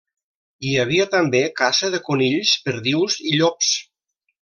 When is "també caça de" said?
1.11-2.03